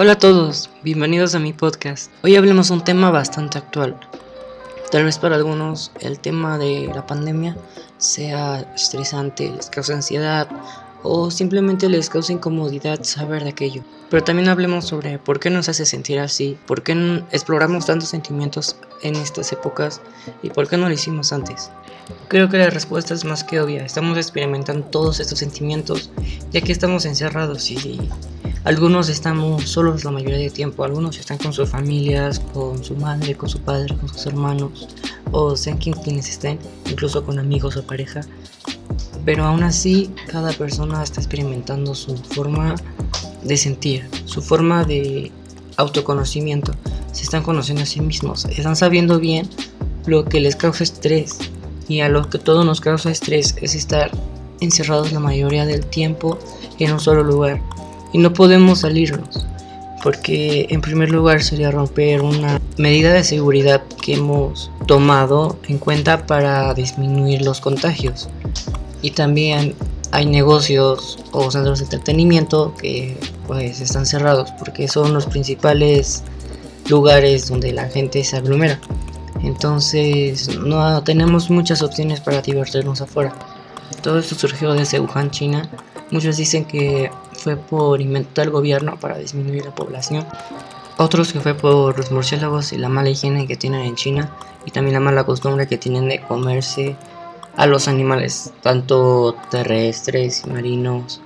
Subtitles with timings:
[0.00, 2.12] Hola a todos, bienvenidos a mi podcast.
[2.22, 3.98] Hoy hablemos un tema bastante actual.
[4.92, 7.56] Tal vez para algunos el tema de la pandemia
[7.96, 10.46] sea estresante, les causa ansiedad
[11.02, 13.82] o simplemente les causa incomodidad saber de aquello.
[14.08, 18.76] Pero también hablemos sobre por qué nos hace sentir así, por qué exploramos tantos sentimientos
[19.02, 20.00] en estas épocas
[20.44, 21.72] y por qué no lo hicimos antes.
[22.28, 26.12] Creo que la respuesta es más que obvia, estamos experimentando todos estos sentimientos
[26.52, 27.98] ya que estamos encerrados y
[28.64, 33.34] algunos estamos solos la mayoría del tiempo, algunos están con sus familias, con su madre,
[33.34, 34.88] con su padre, con sus hermanos,
[35.30, 36.58] o sean quienes estén,
[36.90, 38.20] incluso con amigos o pareja.
[39.24, 42.74] Pero aún así, cada persona está experimentando su forma
[43.42, 45.30] de sentir, su forma de
[45.76, 46.72] autoconocimiento.
[47.12, 49.48] Se están conociendo a sí mismos, están sabiendo bien
[50.06, 51.38] lo que les causa estrés.
[51.88, 54.10] Y a lo que todo nos causa estrés es estar
[54.60, 56.38] encerrados la mayoría del tiempo
[56.78, 57.62] en un solo lugar
[58.12, 59.46] y no podemos salirnos
[60.02, 66.26] porque en primer lugar sería romper una medida de seguridad que hemos tomado en cuenta
[66.26, 68.28] para disminuir los contagios.
[69.02, 69.74] Y también
[70.12, 76.22] hay negocios o centros de entretenimiento que pues están cerrados porque son los principales
[76.88, 78.80] lugares donde la gente se aglomera.
[79.42, 83.34] Entonces no tenemos muchas opciones para divertirnos afuera.
[84.02, 85.68] Todo esto surgió desde Wuhan, China.
[86.10, 87.10] Muchos dicen que
[87.48, 90.26] fue por invento del gobierno para disminuir la población.
[90.98, 94.30] Otros que fue por los murciélagos y la mala higiene que tienen en China
[94.66, 96.96] y también la mala costumbre que tienen de comerse
[97.56, 101.20] a los animales, tanto terrestres y marinos,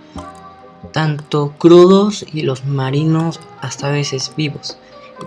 [0.93, 4.77] tanto crudos y los marinos hasta veces vivos.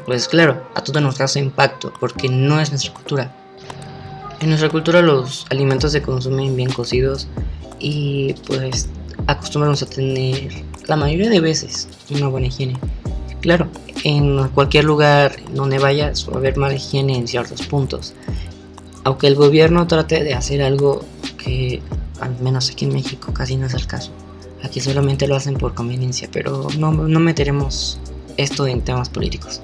[0.06, 3.36] pues claro, a todo nos causa impacto porque no es nuestra cultura.
[4.40, 7.28] En nuestra cultura los alimentos se consumen bien cocidos
[7.80, 8.90] y pues
[9.28, 12.78] acostumbramos a tener la mayoría de veces una buena higiene.
[13.42, 13.68] Claro,
[14.04, 18.14] en cualquier lugar donde vayas va a haber mala higiene en ciertos puntos.
[19.04, 21.06] Aunque el gobierno trate de hacer algo
[21.38, 21.82] que
[22.20, 24.12] al menos aquí en México casi no es el caso.
[24.64, 28.00] Aquí solamente lo hacen por conveniencia, pero no, no meteremos
[28.38, 29.62] esto en temas políticos.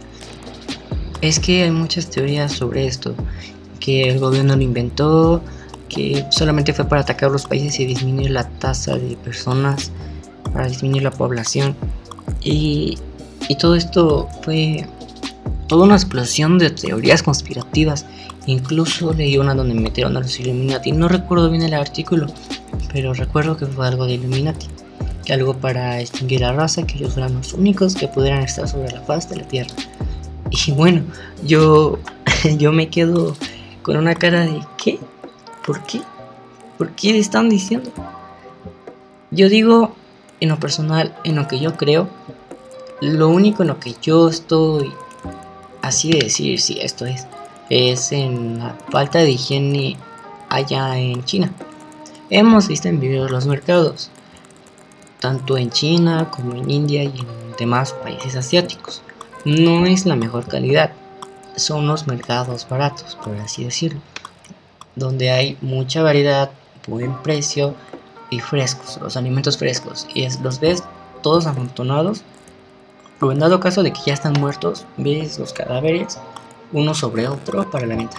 [1.22, 3.16] Es que hay muchas teorías sobre esto,
[3.80, 5.42] que el gobierno lo inventó,
[5.94, 9.92] que solamente fue para atacar los países y disminuir la tasa de personas,
[10.54, 11.76] para disminuir la población.
[12.42, 12.98] Y,
[13.50, 14.88] y todo esto fue
[15.68, 18.06] toda una explosión de teorías conspirativas.
[18.46, 20.94] Incluso leí una donde metieron a los Illuminati.
[20.94, 22.28] No recuerdo bien el artículo,
[22.92, 24.68] pero recuerdo que fue algo de Illuminati.
[25.26, 28.92] Que algo para extinguir la raza, que ellos eran los únicos que pudieran estar sobre
[28.92, 29.76] la faz de la Tierra.
[30.50, 31.04] Y bueno,
[31.46, 32.00] yo,
[32.58, 33.36] yo me quedo
[33.84, 35.00] con una cara de ¿qué?
[35.66, 36.02] ¿Por qué?
[36.78, 37.92] ¿Por qué están diciendo?
[39.30, 39.94] Yo digo,
[40.40, 42.10] en lo personal, en lo que yo creo,
[43.00, 44.92] lo único en lo que yo estoy
[45.84, 47.28] así de decir si esto es,
[47.70, 49.98] es en la falta de higiene
[50.50, 51.54] allá en China.
[52.32, 54.10] Hemos visto en videos los mercados,
[55.20, 59.04] tanto en China como en India y en demás países asiáticos.
[59.46, 60.94] No es la mejor calidad,
[61.56, 64.02] son los mercados baratos, por así decirlo
[64.96, 66.52] donde hay mucha variedad,
[66.88, 67.76] buen precio
[68.30, 70.08] y frescos, los alimentos frescos.
[70.14, 70.84] Y es, los ves
[71.22, 72.24] todos amontonados.
[73.20, 76.18] O en dado caso de que ya están muertos, ves los cadáveres
[76.74, 78.18] uno sobre otro para la venta.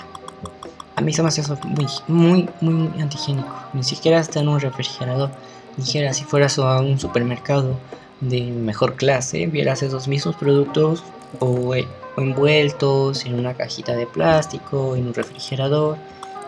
[0.94, 3.48] A mí se me hace eso muy, muy, muy antihigiénico.
[3.72, 5.30] Ni siquiera está en un refrigerador.
[5.76, 7.76] Dijera, si fueras a un supermercado
[8.20, 11.02] de mejor clase, vieras esos mismos productos
[11.40, 15.96] o, eh, o envueltos en una cajita de plástico, en un refrigerador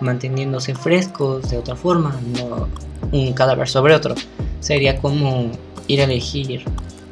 [0.01, 2.69] manteniéndose frescos de otra forma, no
[3.13, 4.15] un cadáver sobre otro.
[4.61, 5.51] Sería como
[5.87, 6.65] ir a elegir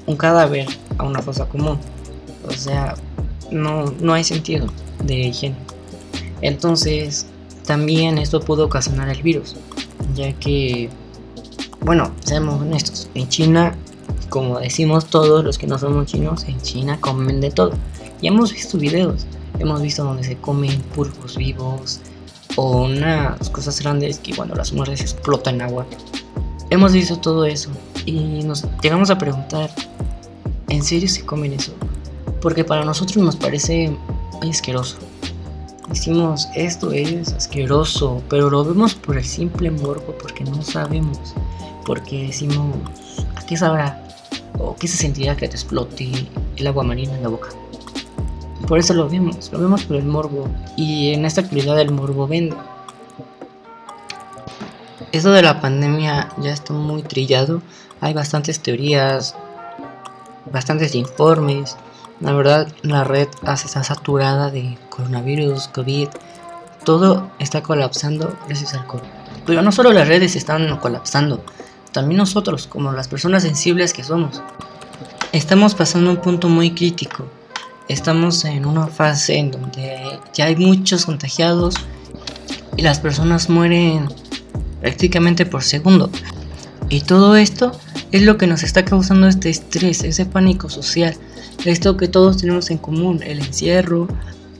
[0.06, 0.66] un cadáver
[0.98, 1.78] a una fosa común.
[2.46, 2.94] O sea,
[3.50, 4.66] no, no hay sentido
[5.04, 5.56] de higiene.
[6.40, 7.26] Entonces,
[7.66, 9.54] también esto pudo ocasionar el virus,
[10.14, 10.90] ya que,
[11.80, 13.76] bueno, seamos honestos, en China,
[14.28, 17.72] como decimos todos los que no somos chinos, en China comen de todo.
[18.20, 19.26] Y hemos visto videos,
[19.60, 22.00] hemos visto donde se comen pulpos vivos,
[22.56, 25.86] o unas cosas grandes que cuando las muerdes explotan agua.
[26.70, 27.70] Hemos visto todo eso
[28.06, 29.70] y nos llegamos a preguntar,
[30.68, 31.72] ¿en serio se comen eso?
[32.40, 33.96] Porque para nosotros nos parece
[34.42, 34.98] asqueroso.
[35.88, 41.18] Decimos, esto es asqueroso, pero lo vemos por el simple morbo, porque no sabemos.
[41.84, 42.74] Porque decimos,
[43.36, 44.02] ¿a qué sabrá?
[44.58, 46.10] ¿O qué se sentirá que te explote
[46.56, 47.48] el agua marina en la boca?
[48.72, 50.48] Por eso lo vemos, lo vemos por el morbo.
[50.78, 52.56] Y en esta actividad el morbo vende.
[55.12, 57.60] Eso de la pandemia ya está muy trillado.
[58.00, 59.36] Hay bastantes teorías,
[60.50, 61.76] bastantes informes.
[62.20, 66.08] La verdad, la red está saturada de coronavirus, COVID.
[66.82, 69.04] Todo está colapsando gracias al COVID.
[69.44, 71.44] Pero no solo las redes están colapsando,
[71.92, 74.40] también nosotros, como las personas sensibles que somos.
[75.32, 77.26] Estamos pasando un punto muy crítico.
[77.88, 81.74] Estamos en una fase en donde ya hay muchos contagiados
[82.76, 84.08] y las personas mueren
[84.80, 86.10] prácticamente por segundo.
[86.88, 87.72] Y todo esto
[88.12, 91.16] es lo que nos está causando este estrés, ese pánico social,
[91.64, 94.08] esto que todos tenemos en común, el encierro,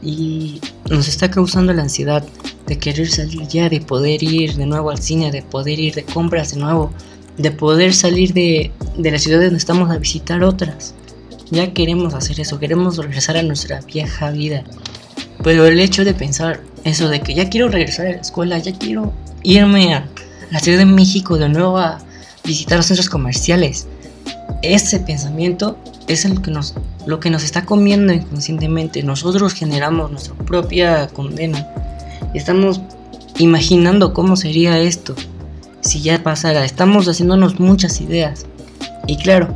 [0.02, 0.60] y
[0.90, 2.24] nos está causando la ansiedad
[2.66, 6.04] de querer salir ya, de poder ir de nuevo al cine, de poder ir de
[6.04, 6.90] compras de nuevo,
[7.38, 10.94] de poder salir de, de la ciudad donde estamos a visitar otras.
[11.52, 14.64] Ya queremos hacer eso, queremos regresar a nuestra vieja vida.
[15.44, 18.72] Pero el hecho de pensar eso de que ya quiero regresar a la escuela, ya
[18.72, 19.12] quiero
[19.42, 20.08] irme a
[20.50, 21.98] la Ciudad de México de nuevo a
[22.42, 23.86] visitar los centros comerciales,
[24.62, 25.76] ese pensamiento
[26.08, 29.02] es el que nos, lo que nos está comiendo inconscientemente.
[29.02, 31.68] Nosotros generamos nuestra propia condena.
[32.32, 32.80] Estamos
[33.36, 35.14] imaginando cómo sería esto
[35.82, 36.64] si ya pasara.
[36.64, 38.46] Estamos haciéndonos muchas ideas.
[39.06, 39.54] Y claro,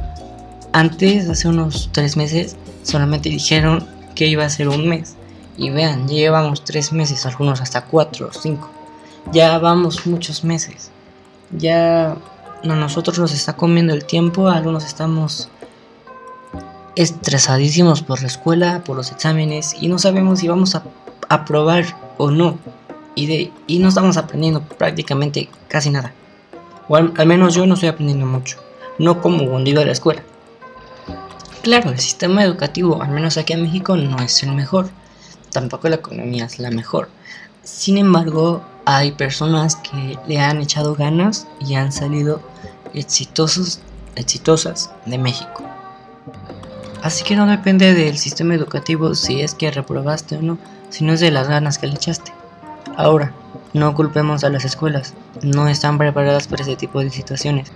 [0.76, 5.16] antes, hace unos tres meses, solamente dijeron que iba a ser un mes.
[5.56, 8.70] Y vean, ya llevamos tres meses, algunos hasta cuatro o cinco.
[9.32, 10.90] Ya vamos muchos meses.
[11.50, 12.10] Ya
[12.62, 15.48] a nosotros nos está comiendo el tiempo, algunos estamos
[16.94, 20.82] estresadísimos por la escuela, por los exámenes y no sabemos si vamos a
[21.30, 21.84] aprobar
[22.18, 22.58] o no.
[23.14, 26.12] Y, de, y no estamos aprendiendo prácticamente casi nada.
[26.86, 28.58] O al, menos yo no estoy aprendiendo mucho.
[28.98, 30.22] No como hundido de la escuela.
[31.66, 34.88] Claro, el sistema educativo, al menos aquí en México, no es el mejor.
[35.50, 37.08] Tampoco la economía es la mejor.
[37.64, 42.40] Sin embargo, hay personas que le han echado ganas y han salido
[42.94, 43.80] exitosos,
[44.14, 45.64] exitosas de México.
[47.02, 50.58] Así que no depende del sistema educativo si es que reprobaste o no,
[50.90, 52.30] sino es de las ganas que le echaste.
[52.96, 53.32] Ahora,
[53.72, 57.72] no culpemos a las escuelas, no están preparadas para ese tipo de situaciones.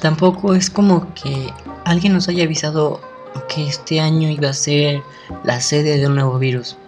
[0.00, 1.52] Tampoco es como que
[1.84, 3.00] alguien nos haya avisado
[3.48, 5.02] que este año iba a ser
[5.44, 6.76] la sede de un nuevo virus.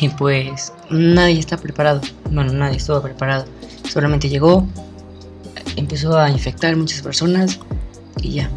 [0.00, 2.02] Y pues nadie está preparado.
[2.30, 3.46] Bueno, nadie estaba preparado.
[3.88, 4.66] Solamente llegó,
[5.76, 7.58] empezó a infectar muchas personas
[8.20, 8.50] y ya.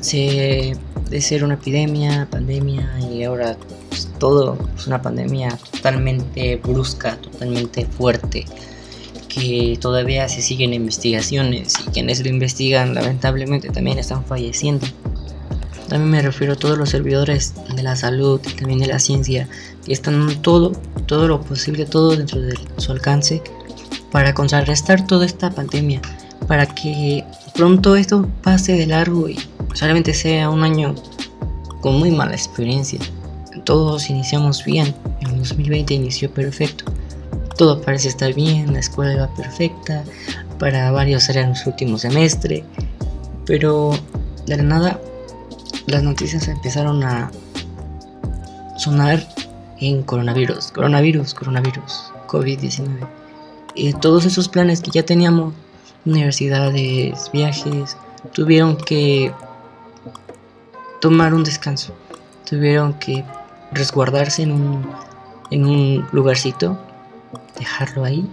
[0.00, 0.76] Se
[1.10, 3.56] de ser una epidemia, pandemia y ahora
[3.88, 8.44] pues, todo es una pandemia totalmente brusca, totalmente fuerte,
[9.36, 14.86] que todavía se siguen investigaciones y quienes lo investigan lamentablemente también están falleciendo.
[15.88, 19.46] También me refiero a todos los servidores de la salud y también de la ciencia
[19.84, 20.72] que están todo,
[21.06, 23.42] todo lo posible, todo dentro de su alcance
[24.10, 26.00] para contrarrestar toda esta pandemia,
[26.48, 27.22] para que
[27.54, 29.38] pronto esto pase de largo y
[29.74, 30.94] solamente sea un año
[31.82, 32.98] con muy mala experiencia.
[33.64, 36.84] Todos iniciamos bien, el 2020 inició perfecto.
[37.56, 40.04] Todo parece estar bien, la escuela iba perfecta,
[40.58, 42.64] para varios era su último semestre,
[43.46, 43.92] pero
[44.46, 45.00] de la nada
[45.86, 47.30] las noticias empezaron a
[48.76, 49.26] sonar
[49.78, 52.88] en coronavirus, coronavirus, coronavirus, COVID-19.
[53.74, 55.54] Y todos esos planes que ya teníamos,
[56.04, 57.96] universidades, viajes,
[58.32, 59.32] tuvieron que
[61.00, 61.94] tomar un descanso.
[62.48, 63.24] Tuvieron que
[63.72, 64.90] resguardarse en un,
[65.50, 66.78] en un lugarcito,
[67.58, 68.26] dejarlo ahí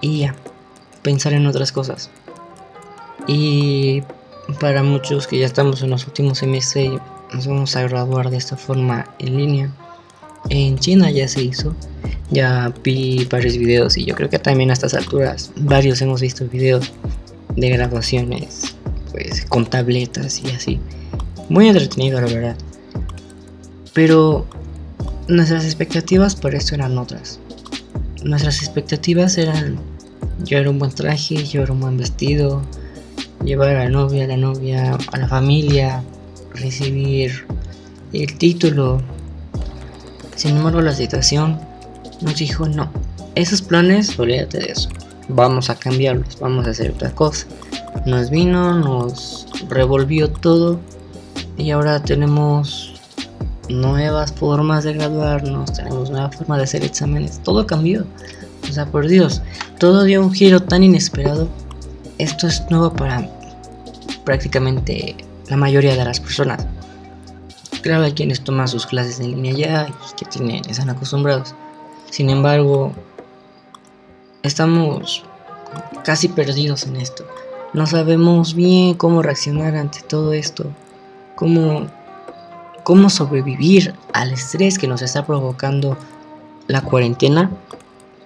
[0.00, 0.34] y ya,
[1.02, 2.10] pensar en otras cosas.
[3.26, 4.02] Y
[4.60, 6.92] para muchos que ya estamos en los últimos semestres,
[7.32, 9.70] nos vamos a graduar de esta forma en línea.
[10.50, 11.74] En China ya se hizo,
[12.30, 16.46] ya vi varios videos y yo creo que también a estas alturas varios hemos visto
[16.46, 16.92] videos
[17.56, 18.76] de graduaciones
[19.14, 20.80] pues con tabletas y así.
[21.48, 22.56] Muy entretenido, la verdad.
[23.92, 24.44] Pero
[25.28, 27.38] nuestras expectativas por esto eran otras.
[28.24, 29.78] Nuestras expectativas eran
[30.46, 32.62] llevar un buen traje, llevar un buen vestido,
[33.44, 36.02] llevar a la novia, a la novia, a la familia,
[36.54, 37.46] recibir
[38.14, 39.02] el título.
[40.36, 41.60] Sin embargo, la situación
[42.22, 42.90] nos dijo no.
[43.34, 44.88] Esos planes, olvídate de eso.
[45.28, 47.46] Vamos a cambiarlos, vamos a hacer otra cosa.
[48.06, 50.80] Nos vino, nos revolvió todo
[51.58, 52.93] y ahora tenemos
[53.68, 58.06] nuevas formas de graduarnos, tenemos nueva forma de hacer exámenes, todo cambió.
[58.68, 59.42] O sea, por Dios,
[59.78, 61.48] todo dio un giro tan inesperado.
[62.18, 63.28] Esto es nuevo para
[64.24, 65.16] prácticamente
[65.48, 66.66] la mayoría de las personas.
[67.82, 71.54] Claro, hay quienes toman sus clases en línea ya y que tienen, están acostumbrados.
[72.10, 72.92] Sin embargo,
[74.42, 75.24] estamos
[76.04, 77.26] casi perdidos en esto.
[77.74, 80.66] No sabemos bien cómo reaccionar ante todo esto
[82.84, 85.96] cómo sobrevivir al estrés que nos está provocando
[86.68, 87.50] la cuarentena,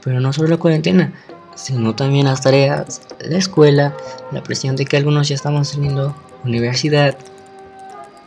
[0.04, 1.12] pero no solo la cuarentena,
[1.54, 3.96] sino también las tareas, la escuela,
[4.30, 7.16] la presión de que algunos ya estamos teniendo universidad,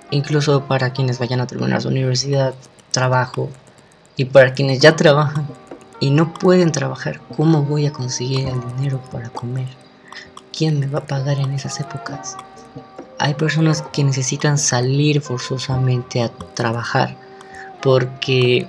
[0.09, 2.53] incluso para quienes vayan a terminar su universidad,
[2.91, 3.49] trabajo,
[4.17, 5.47] y para quienes ya trabajan
[5.99, 9.67] y no pueden trabajar, ¿cómo voy a conseguir el dinero para comer?
[10.55, 12.37] ¿Quién me va a pagar en esas épocas?
[13.21, 17.15] Hay personas que necesitan salir forzosamente a trabajar
[17.79, 18.67] porque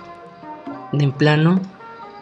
[0.92, 1.58] en plano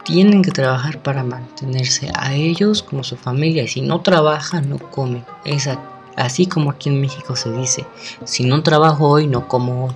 [0.05, 4.79] tienen que trabajar para mantenerse a ellos como su familia y si no trabajan no
[4.79, 5.25] comen.
[5.45, 5.69] Es
[6.15, 7.85] así como aquí en México se dice,
[8.23, 9.95] si no trabajo hoy no como hoy.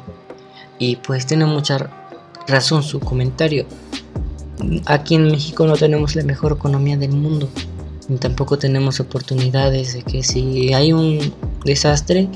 [0.80, 1.88] Y pues tiene mucha
[2.48, 3.64] razón su comentario.
[4.86, 7.48] Aquí en México no tenemos la mejor economía del mundo.
[8.08, 11.32] Ni tampoco tenemos oportunidades de que si hay un
[11.64, 12.28] desastre,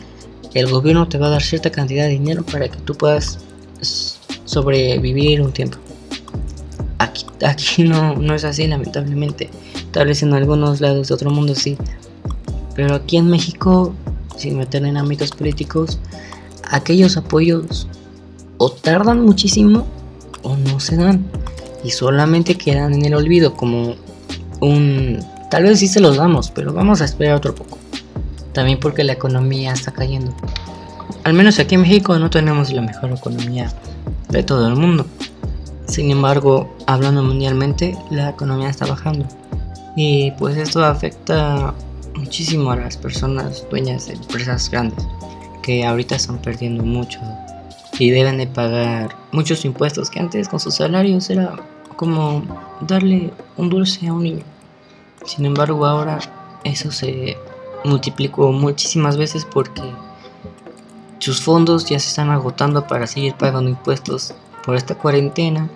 [0.54, 3.38] el gobierno te va a dar cierta cantidad de dinero para que tú puedas
[4.44, 5.78] sobrevivir un tiempo.
[6.98, 9.50] Aquí, aquí no, no es así, lamentablemente.
[9.92, 11.76] Tal vez en algunos lados de otro mundo sí.
[12.74, 13.94] Pero aquí en México,
[14.36, 15.98] sin meter en ámbitos políticos,
[16.70, 17.88] aquellos apoyos
[18.58, 19.86] o tardan muchísimo
[20.42, 21.24] o no se dan
[21.84, 23.94] y solamente quedan en el olvido como
[24.60, 25.20] un
[25.50, 27.77] tal vez sí se los damos pero vamos a esperar otro poco
[28.58, 30.32] también porque la economía está cayendo.
[31.22, 33.72] Al menos aquí en México no tenemos la mejor economía
[34.30, 35.06] de todo el mundo.
[35.86, 39.28] Sin embargo hablando mundialmente la economía está bajando.
[39.94, 41.72] Y pues esto afecta
[42.16, 45.06] muchísimo a las personas dueñas de empresas grandes
[45.62, 47.20] que ahorita están perdiendo mucho
[47.96, 51.54] y deben de pagar muchos impuestos que antes con sus salarios era
[51.94, 52.42] como
[52.80, 54.44] darle un dulce a un niño.
[55.24, 56.18] Sin embargo, ahora
[56.64, 57.36] eso se
[57.84, 59.82] multiplicó muchísimas veces porque
[61.18, 65.68] sus fondos ya se están agotando para seguir pagando impuestos por esta cuarentena.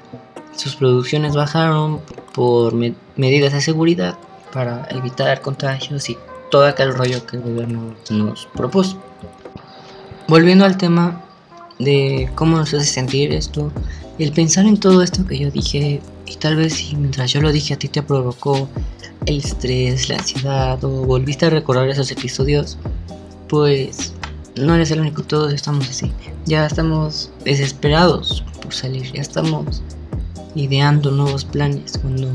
[0.54, 2.00] Sus producciones bajaron
[2.32, 4.16] por medidas de seguridad
[4.52, 6.18] para evitar contagios y
[6.50, 8.98] todo aquel rollo que el gobierno nos propuso.
[10.28, 11.22] Volviendo al tema
[11.78, 13.72] de cómo nos hace sentir esto,
[14.18, 17.52] el pensar en todo esto que yo dije, y tal vez si mientras yo lo
[17.52, 18.68] dije a ti te provocó
[19.26, 22.78] el estrés, la ansiedad, o volviste a recordar esos episodios,
[23.48, 24.12] pues
[24.56, 26.12] no eres el único, todos estamos así.
[26.46, 29.82] Ya estamos desesperados por salir, ya estamos
[30.54, 31.98] ideando nuevos planes.
[32.00, 32.28] Cuando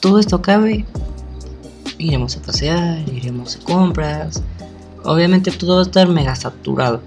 [0.00, 0.84] todo esto acabe,
[1.98, 4.42] iremos a pasear, iremos a compras.
[5.04, 7.00] Obviamente todo va a estar mega saturado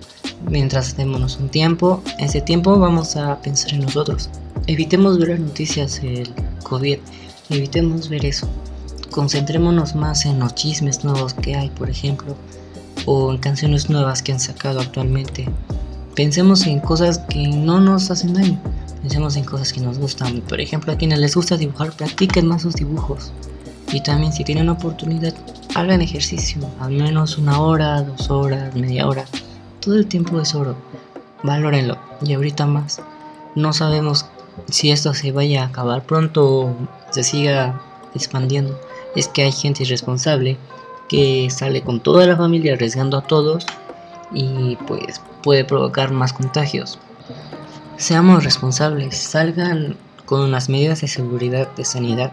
[0.49, 4.29] mientras démonos un tiempo, ese tiempo vamos a pensar en nosotros.
[4.67, 6.99] Evitemos ver las noticias del COVID,
[7.49, 8.47] evitemos ver eso.
[9.09, 12.35] Concentrémonos más en los chismes nuevos que hay, por ejemplo,
[13.05, 15.47] o en canciones nuevas que han sacado actualmente.
[16.15, 18.59] Pensemos en cosas que no nos hacen daño.
[19.01, 20.41] Pensemos en cosas que nos gustan.
[20.41, 23.31] Por ejemplo, a quienes les gusta dibujar, practiquen más sus dibujos.
[23.91, 25.33] Y también si tienen oportunidad,
[25.73, 29.25] hagan ejercicio, al menos una hora, dos horas, media hora.
[29.79, 30.75] Todo el tiempo es oro.
[31.43, 31.97] Valórenlo.
[32.21, 33.01] Y ahorita más.
[33.55, 34.27] No sabemos
[34.69, 36.75] si esto se vaya a acabar pronto o
[37.11, 37.81] se siga
[38.15, 38.79] expandiendo.
[39.15, 40.57] Es que hay gente irresponsable
[41.09, 43.65] que sale con toda la familia arriesgando a todos
[44.31, 46.99] y pues puede provocar más contagios.
[47.97, 52.31] Seamos responsables, salgan con las medidas de seguridad, de sanidad,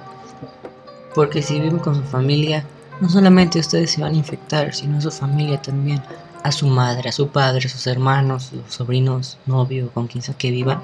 [1.15, 2.65] porque si viven con su familia,
[3.01, 6.01] no solamente ustedes se van a infectar, sino su familia también
[6.45, 10.35] a su madre, a su padre, a sus hermanos, sus sobrinos, novio, con quien sea
[10.35, 10.81] que vivan,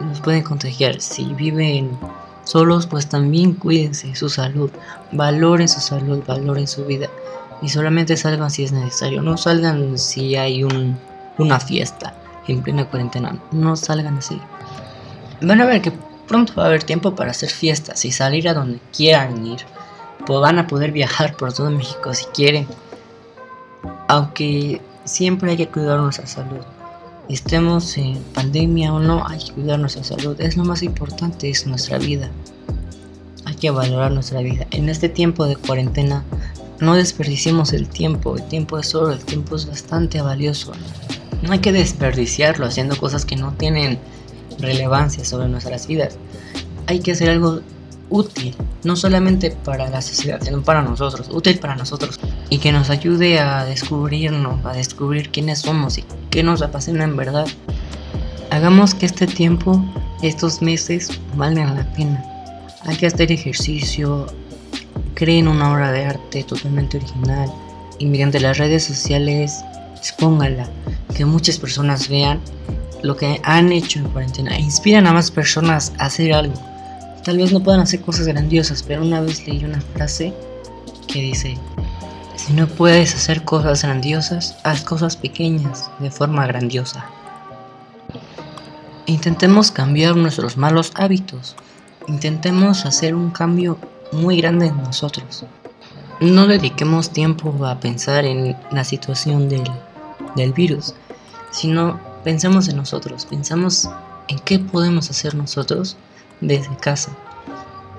[0.00, 1.00] nos pueden contagiar.
[1.00, 1.98] Si viven
[2.44, 4.70] solos, pues también cuídense su salud,
[5.12, 7.08] valoren su salud, valoren su vida
[7.62, 9.22] y solamente salgan si es necesario.
[9.22, 10.98] No salgan si hay un,
[11.38, 12.14] una fiesta
[12.46, 14.40] en plena cuarentena, no salgan así.
[15.40, 15.92] Van a ver que
[16.28, 19.60] pronto va a haber tiempo para hacer fiestas y salir a donde quieran ir.
[20.26, 22.66] Pues van a poder viajar por todo México si quieren
[24.08, 26.60] aunque siempre hay que cuidar nuestra salud.
[27.28, 30.38] Estemos en pandemia o no, hay que cuidar nuestra salud.
[30.40, 32.30] Es lo más importante, es nuestra vida.
[33.46, 34.66] Hay que valorar nuestra vida.
[34.70, 36.22] En este tiempo de cuarentena,
[36.80, 38.36] no desperdiciemos el tiempo.
[38.36, 40.72] El tiempo es oro, el tiempo es bastante valioso.
[41.42, 43.98] No hay que desperdiciarlo haciendo cosas que no tienen
[44.58, 46.18] relevancia sobre nuestras vidas.
[46.86, 47.60] Hay que hacer algo
[48.14, 48.54] útil,
[48.84, 53.40] no solamente para la sociedad, sino para nosotros, útil para nosotros y que nos ayude
[53.40, 57.46] a descubrirnos, a descubrir quiénes somos y qué nos apasiona en verdad.
[58.50, 59.84] Hagamos que este tiempo,
[60.22, 62.24] estos meses, valgan la pena.
[62.86, 64.26] Hay que hacer ejercicio,
[65.14, 67.50] creen una obra de arte totalmente original
[67.98, 69.64] y mediante las redes sociales
[69.96, 70.68] expóngala.
[71.16, 72.40] que muchas personas vean
[73.02, 76.73] lo que han hecho en cuarentena e inspiran a más personas a hacer algo.
[77.24, 80.34] Tal vez no puedan hacer cosas grandiosas, pero una vez leí una frase
[81.08, 81.56] que dice,
[82.36, 87.06] si no puedes hacer cosas grandiosas, haz cosas pequeñas de forma grandiosa.
[89.06, 91.56] Intentemos cambiar nuestros malos hábitos.
[92.08, 93.78] Intentemos hacer un cambio
[94.12, 95.46] muy grande en nosotros.
[96.20, 99.64] No dediquemos tiempo a pensar en la situación del,
[100.36, 100.94] del virus,
[101.52, 103.88] sino pensemos en nosotros, pensamos
[104.28, 105.96] en qué podemos hacer nosotros
[106.46, 107.10] desde casa,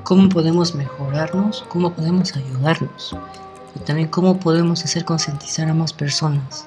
[0.03, 3.15] cómo podemos mejorarnos, cómo podemos ayudarnos
[3.75, 6.65] y también cómo podemos hacer concientizar a más personas.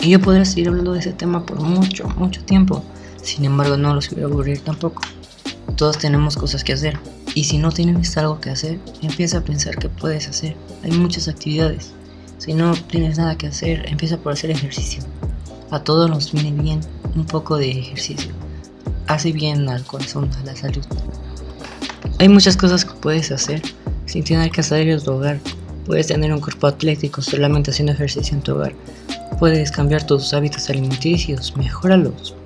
[0.00, 2.82] Y yo podría seguir hablando de ese tema por mucho, mucho tiempo,
[3.22, 5.02] sin embargo no los voy a aburrir tampoco.
[5.76, 6.98] Todos tenemos cosas que hacer
[7.34, 10.56] y si no tienes algo que hacer, empieza a pensar qué puedes hacer.
[10.82, 11.92] Hay muchas actividades.
[12.38, 15.02] Si no tienes nada que hacer, empieza por hacer ejercicio.
[15.70, 16.80] A todos nos viene bien
[17.14, 18.39] un poco de ejercicio.
[19.10, 20.84] Hace bien al corazón, a la salud.
[22.20, 23.60] Hay muchas cosas que puedes hacer
[24.06, 25.40] sin tener que salir de tu hogar.
[25.84, 28.72] Puedes tener un cuerpo atlético solamente haciendo ejercicio en tu hogar.
[29.40, 32.36] Puedes cambiar tus hábitos alimenticios, mejóralos.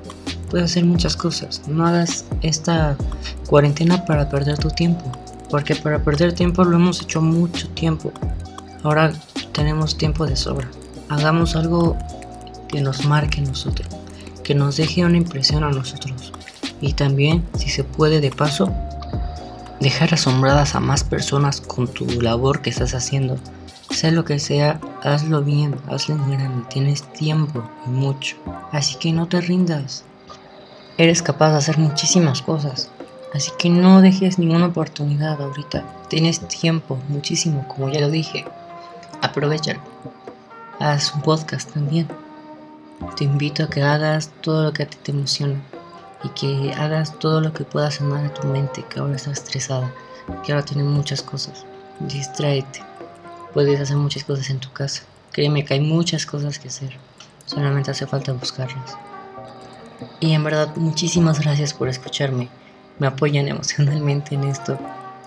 [0.48, 1.60] Puedes hacer muchas cosas.
[1.68, 2.96] No hagas esta
[3.46, 5.04] cuarentena para perder tu tiempo.
[5.50, 8.10] Porque para perder tiempo lo hemos hecho mucho tiempo.
[8.82, 9.12] Ahora
[9.52, 10.70] tenemos tiempo de sobra.
[11.10, 11.94] Hagamos algo
[12.68, 13.86] que nos marque a nosotros,
[14.42, 16.32] que nos deje una impresión a nosotros.
[16.84, 18.70] Y también, si se puede de paso,
[19.80, 23.38] dejar asombradas a más personas con tu labor que estás haciendo.
[23.88, 28.36] Sea lo que sea, hazlo bien, hazlo en grande, tienes tiempo y mucho.
[28.70, 30.04] Así que no te rindas.
[30.98, 32.90] Eres capaz de hacer muchísimas cosas.
[33.32, 35.84] Así que no dejes ninguna oportunidad ahorita.
[36.08, 38.44] Tienes tiempo, muchísimo, como ya lo dije.
[39.22, 39.80] Aprovechalo.
[40.80, 42.08] Haz un podcast también.
[43.16, 45.62] Te invito a que hagas todo lo que a ti te emociona
[46.24, 49.92] y que hagas todo lo que pueda sanar a tu mente que ahora está estresada,
[50.44, 51.64] que ahora tiene muchas cosas.
[52.00, 52.82] Distráete.
[53.52, 55.02] Puedes hacer muchas cosas en tu casa.
[55.30, 56.96] Créeme que hay muchas cosas que hacer.
[57.46, 58.96] Solamente hace falta buscarlas.
[60.18, 62.48] Y en verdad, muchísimas gracias por escucharme.
[62.98, 64.78] Me apoyan emocionalmente en esto.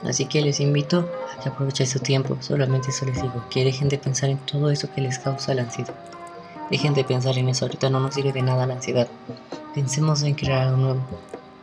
[0.03, 2.37] Así que les invito a que aprovechen su tiempo.
[2.41, 5.63] Solamente eso les digo, que dejen de pensar en todo eso que les causa la
[5.63, 5.95] ansiedad.
[6.69, 9.07] Dejen de pensar en eso, ahorita no nos sirve de nada la ansiedad.
[9.77, 11.01] Pensemos en crear algo nuevo.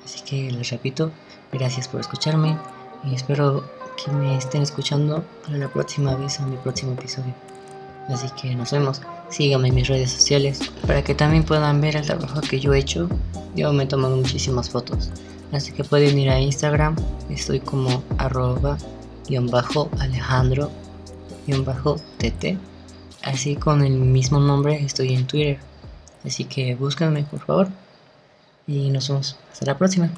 [0.05, 1.11] Así que les repito,
[1.51, 2.57] gracias por escucharme
[3.03, 3.65] y espero
[3.97, 7.35] que me estén escuchando para la próxima vez a mi próximo episodio.
[8.09, 9.03] Así que nos vemos.
[9.31, 12.79] Síganme en mis redes sociales para que también puedan ver el trabajo que yo he
[12.79, 13.09] hecho.
[13.57, 15.11] Yo me he tomado muchísimas fotos.
[15.51, 16.95] Así que pueden ir a Instagram.
[17.31, 18.79] Estoy como arroba
[19.51, 20.71] bajo Alejandro
[21.65, 22.59] bajo TT.
[23.25, 25.59] Así con el mismo nombre estoy en Twitter.
[26.25, 27.84] Así que búscanme por favor.
[28.67, 29.37] Y nos vemos.
[29.53, 30.11] Hasta la próxima.